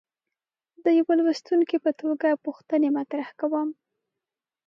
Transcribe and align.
د 0.83 0.85
یوه 0.99 1.13
لوستونکي 1.19 1.77
په 1.85 1.91
توګه 2.01 2.27
پوښتنې 2.45 2.89
مطرح 2.97 3.27
کوم. 3.39 3.69